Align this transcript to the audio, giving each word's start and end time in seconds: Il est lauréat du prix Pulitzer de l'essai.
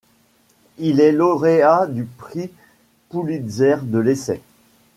Il 0.79 0.99
est 0.99 1.11
lauréat 1.11 1.85
du 1.85 2.05
prix 2.05 2.49
Pulitzer 3.11 3.77
de 3.83 3.99
l'essai. 3.99 4.41